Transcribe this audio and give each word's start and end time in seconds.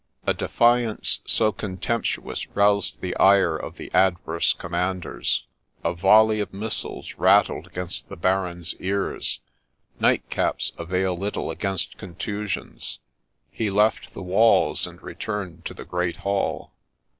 A 0.25 0.33
defiance 0.33 1.19
so 1.25 1.51
contemptuous 1.51 2.47
roused 2.55 3.01
the 3.01 3.15
ire 3.17 3.55
of 3.55 3.75
the 3.77 3.93
adverse 3.93 4.51
com 4.53 4.71
manders. 4.71 5.43
A 5.83 5.93
volley 5.93 6.39
of 6.39 6.51
missiles 6.51 7.13
rattled 7.19 7.67
about 7.67 8.01
the 8.09 8.15
Baron's 8.17 8.73
ears. 8.79 9.41
Nightcaps 9.99 10.71
avail 10.75 11.15
little 11.15 11.51
against 11.51 11.99
contusions. 11.99 12.97
He 13.51 13.69
left 13.69 14.15
the 14.15 14.23
walls 14.23 14.87
and 14.87 14.99
returned 15.03 15.65
to 15.65 15.75
the 15.75 15.85
great 15.85 16.15
hall. 16.25 16.73